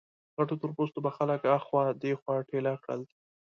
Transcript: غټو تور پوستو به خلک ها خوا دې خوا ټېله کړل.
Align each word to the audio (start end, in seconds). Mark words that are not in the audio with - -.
غټو 0.35 0.55
تور 0.61 0.71
پوستو 0.77 0.99
به 1.05 1.11
خلک 1.17 1.41
ها 1.49 1.57
خوا 1.67 1.83
دې 2.01 2.13
خوا 2.21 2.35
ټېله 2.49 2.73
کړل. 2.83 3.01